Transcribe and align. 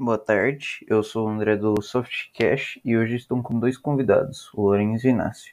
Boa 0.00 0.16
tarde, 0.16 0.86
eu 0.86 1.02
sou 1.02 1.26
o 1.26 1.28
André 1.28 1.56
do 1.56 1.82
Softcash 1.82 2.78
e 2.84 2.96
hoje 2.96 3.16
estou 3.16 3.42
com 3.42 3.58
dois 3.58 3.76
convidados, 3.76 4.48
o 4.54 4.62
Lourenço 4.62 5.04
e 5.04 5.10
o 5.10 5.12
Inácio. 5.12 5.52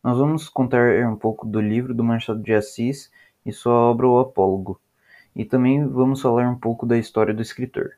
Nós 0.00 0.16
vamos 0.16 0.48
contar 0.48 1.04
um 1.08 1.16
pouco 1.16 1.44
do 1.44 1.60
livro 1.60 1.92
do 1.92 2.04
Machado 2.04 2.40
de 2.40 2.54
Assis 2.54 3.10
e 3.44 3.52
sua 3.52 3.74
obra 3.74 4.06
O 4.06 4.20
Apólogo, 4.20 4.80
e 5.34 5.44
também 5.44 5.84
vamos 5.88 6.22
falar 6.22 6.48
um 6.48 6.54
pouco 6.54 6.86
da 6.86 6.96
história 6.96 7.34
do 7.34 7.42
escritor. 7.42 7.94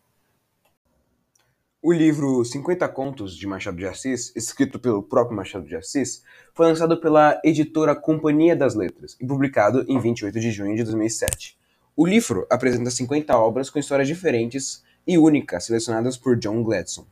O 1.83 1.93
livro 1.93 2.43
50 2.43 2.89
Contos 2.89 3.37
de 3.37 3.47
Machado 3.47 3.77
de 3.77 3.87
Assis, 3.87 4.35
escrito 4.35 4.79
pelo 4.79 5.03
próprio 5.03 5.37
Machado 5.37 5.67
de 5.67 5.77
Assis, 5.77 6.25
foi 6.55 6.69
lançado 6.69 6.99
pela 6.99 7.39
editora 7.45 7.95
Companhia 7.95 8.57
das 8.57 8.75
Letras 8.75 9.15
e 9.21 9.27
publicado 9.27 9.85
em 9.87 10.01
28 10.01 10.41
de 10.41 10.51
junho 10.53 10.75
de 10.75 10.85
2007. 10.85 11.55
O 11.95 12.07
livro 12.07 12.47
apresenta 12.49 12.91
50 12.91 13.37
obras 13.37 13.69
com 13.69 13.79
histórias 13.79 14.09
diferentes 14.09 14.86
e 15.07 15.19
únicas, 15.19 15.65
selecionadas 15.65 16.17
por 16.17 16.37
John 16.37 16.63
Gladson. 16.63 17.07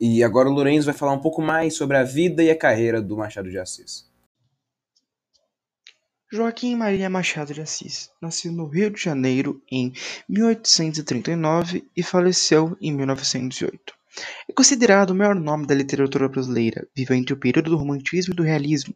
E 0.00 0.22
agora 0.22 0.48
o 0.48 0.52
Lourenço 0.52 0.86
vai 0.86 0.94
falar 0.94 1.12
um 1.12 1.20
pouco 1.20 1.42
mais 1.42 1.74
sobre 1.74 1.96
a 1.96 2.04
vida 2.04 2.42
e 2.42 2.50
a 2.50 2.58
carreira 2.58 3.00
do 3.00 3.16
Machado 3.16 3.50
de 3.50 3.58
Assis. 3.58 4.08
Joaquim 6.30 6.76
Maria 6.76 7.08
Machado 7.08 7.54
de 7.54 7.62
Assis 7.62 8.10
nasceu 8.20 8.52
no 8.52 8.66
Rio 8.66 8.90
de 8.90 9.02
Janeiro 9.02 9.62
em 9.70 9.92
1839 10.28 11.88
e 11.96 12.02
faleceu 12.02 12.76
em 12.80 12.92
1908. 12.92 13.97
É 14.48 14.52
considerado 14.52 15.10
o 15.10 15.14
maior 15.14 15.34
nome 15.34 15.66
da 15.66 15.74
literatura 15.74 16.28
brasileira, 16.28 16.86
viveu 16.94 17.16
entre 17.16 17.34
o 17.34 17.36
período 17.36 17.70
do 17.70 17.76
romantismo 17.76 18.32
e 18.32 18.36
do 18.36 18.42
realismo. 18.42 18.94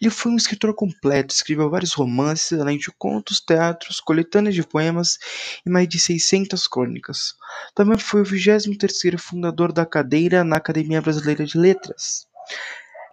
Ele 0.00 0.10
foi 0.10 0.32
um 0.32 0.36
escritor 0.36 0.74
completo, 0.74 1.34
escreveu 1.34 1.70
vários 1.70 1.92
romances, 1.92 2.58
além 2.58 2.78
de 2.78 2.90
contos, 2.98 3.40
teatros, 3.40 4.00
coletâneas 4.00 4.54
de 4.54 4.62
poemas 4.62 5.18
e 5.64 5.70
mais 5.70 5.88
de 5.88 5.98
600 5.98 6.66
crônicas. 6.66 7.34
Também 7.74 7.98
foi 7.98 8.22
o 8.22 8.24
23º 8.24 9.18
fundador 9.18 9.72
da 9.72 9.86
cadeira 9.86 10.44
na 10.44 10.56
Academia 10.56 11.00
Brasileira 11.00 11.44
de 11.44 11.56
Letras. 11.56 12.26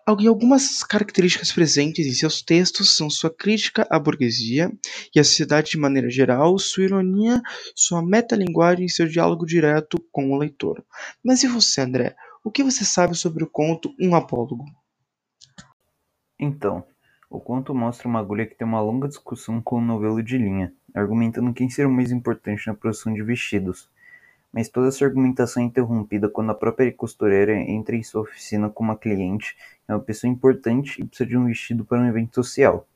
Algumas 0.07 0.83
características 0.83 1.51
presentes 1.51 2.05
em 2.05 2.11
seus 2.11 2.39
textos 2.39 2.95
são 2.95 3.09
sua 3.09 3.35
crítica 3.35 3.87
à 3.89 3.97
burguesia 3.97 4.71
e 5.15 5.19
à 5.19 5.23
sociedade 5.23 5.71
de 5.71 5.79
maneira 5.79 6.11
geral, 6.11 6.59
sua 6.59 6.83
ironia, 6.83 7.41
sua 7.75 8.05
metalinguagem 8.05 8.85
e 8.85 8.89
seu 8.89 9.07
diálogo 9.07 9.47
direto 9.47 9.97
com 10.11 10.31
o 10.31 10.37
leitor. 10.37 10.85
Mas 11.23 11.41
e 11.41 11.47
você, 11.47 11.81
André? 11.81 12.15
O 12.43 12.51
que 12.51 12.63
você 12.63 12.85
sabe 12.85 13.15
sobre 13.15 13.43
o 13.43 13.49
conto 13.49 13.95
Um 13.99 14.13
Apólogo? 14.13 14.65
Então, 16.39 16.85
o 17.27 17.39
conto 17.39 17.73
mostra 17.73 18.07
uma 18.07 18.19
agulha 18.19 18.45
que 18.45 18.55
tem 18.55 18.67
uma 18.67 18.81
longa 18.81 19.07
discussão 19.07 19.59
com 19.59 19.77
o 19.77 19.81
novelo 19.81 20.21
de 20.21 20.37
linha, 20.37 20.71
argumentando 20.93 21.51
quem 21.51 21.67
será 21.67 21.87
o 21.87 21.91
mais 21.91 22.11
importante 22.11 22.67
na 22.67 22.75
produção 22.75 23.11
de 23.11 23.23
vestidos 23.23 23.89
mas 24.55 24.69
toda 24.69 24.87
essa 24.87 25.03
argumentação 25.03 25.61
é 25.61 25.65
interrompida 25.65 26.29
quando 26.29 26.49
a 26.49 26.55
própria 26.55 26.89
costureira 26.93 27.53
entra 27.53 27.93
em 27.93 28.01
sua 28.01 28.21
oficina 28.21 28.69
com 28.69 28.85
uma 28.85 28.97
cliente, 28.97 29.53
é 29.85 29.93
uma 29.93 29.99
pessoa 29.99 30.31
importante 30.31 31.01
e 31.01 31.05
precisa 31.05 31.27
de 31.27 31.37
um 31.37 31.45
vestido 31.45 31.83
para 31.83 31.99
um 31.99 32.07
evento 32.07 32.35
social. 32.35 32.87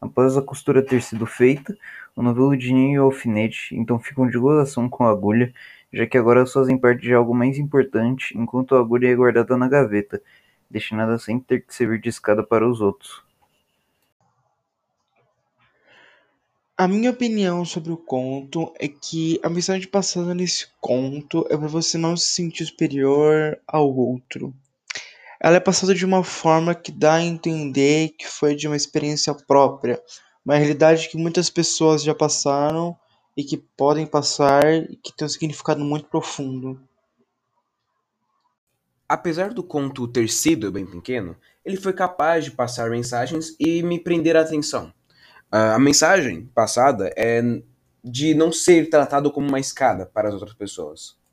Após 0.00 0.36
a 0.36 0.42
costura 0.42 0.82
ter 0.82 1.00
sido 1.00 1.24
feita, 1.24 1.78
o 2.16 2.22
noveludinho 2.22 2.92
e 2.92 2.98
o 2.98 3.04
alfinete 3.04 3.76
então 3.76 4.00
ficam 4.00 4.28
de 4.28 4.36
gozação 4.36 4.88
com 4.88 5.04
a 5.04 5.10
agulha, 5.12 5.54
já 5.92 6.08
que 6.08 6.18
agora 6.18 6.44
fazem 6.44 6.76
parte 6.76 7.02
de 7.02 7.14
algo 7.14 7.32
mais 7.32 7.56
importante, 7.56 8.36
enquanto 8.36 8.74
a 8.74 8.80
agulha 8.80 9.06
é 9.06 9.14
guardada 9.14 9.56
na 9.56 9.68
gaveta, 9.68 10.20
destinada 10.68 11.14
a 11.14 11.18
sempre 11.20 11.46
ter 11.46 11.60
que 11.60 11.72
servir 11.72 12.00
de 12.00 12.08
escada 12.08 12.42
para 12.42 12.68
os 12.68 12.80
outros. 12.80 13.25
A 16.86 16.88
minha 16.88 17.10
opinião 17.10 17.64
sobre 17.64 17.90
o 17.90 17.96
conto 17.96 18.72
é 18.78 18.86
que 18.86 19.40
a 19.42 19.48
mensagem 19.48 19.88
passada 19.88 20.32
nesse 20.32 20.68
conto 20.80 21.44
é 21.50 21.56
para 21.56 21.66
você 21.66 21.98
não 21.98 22.16
se 22.16 22.28
sentir 22.28 22.64
superior 22.64 23.60
ao 23.66 23.92
outro. 23.92 24.54
Ela 25.40 25.56
é 25.56 25.60
passada 25.60 25.92
de 25.92 26.04
uma 26.04 26.22
forma 26.22 26.76
que 26.76 26.92
dá 26.92 27.14
a 27.14 27.24
entender 27.24 28.10
que 28.10 28.28
foi 28.28 28.54
de 28.54 28.68
uma 28.68 28.76
experiência 28.76 29.34
própria, 29.34 30.00
uma 30.44 30.54
realidade 30.54 31.08
que 31.08 31.16
muitas 31.16 31.50
pessoas 31.50 32.04
já 32.04 32.14
passaram 32.14 32.96
e 33.36 33.42
que 33.42 33.56
podem 33.56 34.06
passar 34.06 34.64
e 34.72 34.94
que 34.94 35.12
tem 35.12 35.26
um 35.26 35.28
significado 35.28 35.84
muito 35.84 36.06
profundo. 36.06 36.80
Apesar 39.08 39.52
do 39.52 39.64
conto 39.64 40.06
ter 40.06 40.28
sido 40.28 40.70
bem 40.70 40.86
pequeno, 40.86 41.36
ele 41.64 41.78
foi 41.78 41.92
capaz 41.92 42.44
de 42.44 42.52
passar 42.52 42.88
mensagens 42.90 43.56
e 43.58 43.82
me 43.82 43.98
prender 43.98 44.36
a 44.36 44.42
atenção. 44.42 44.94
A 45.50 45.78
mensagem 45.78 46.46
passada 46.54 47.12
é 47.16 47.42
de 48.02 48.34
não 48.34 48.52
ser 48.52 48.88
tratado 48.88 49.32
como 49.32 49.48
uma 49.48 49.60
escada 49.60 50.06
para 50.06 50.28
as 50.28 50.34
outras 50.34 50.54
pessoas. 50.54 51.16